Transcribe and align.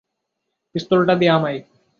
পিস্তলটা 0.75 1.13
দে 1.15 1.27
আমায়! 1.29 1.59